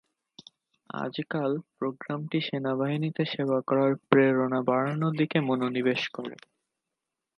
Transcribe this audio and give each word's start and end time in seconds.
আজকাল, 0.99 1.51
প্রোগ্রামটি 1.77 2.37
সেনাবাহিনীতে 2.41 3.23
সেবা 3.25 3.59
করার 3.61 3.91
প্রেরণা 4.09 4.59
বাড়ানোর 4.61 5.13
দিকে 5.17 5.37
মনোনিবেশ 5.41 6.01
করে। 6.09 6.35